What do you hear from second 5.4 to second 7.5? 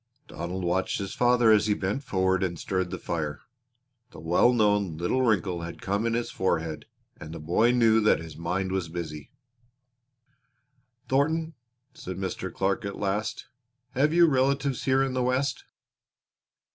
had come in his forehead and the